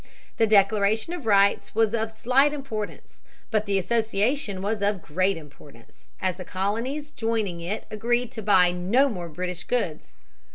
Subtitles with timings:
[0.37, 3.19] The Declaration of Rights was of slight importance.
[3.51, 8.71] But the Association was of great importance, as the colonies joining it agreed to buy
[8.71, 10.15] no more British goods.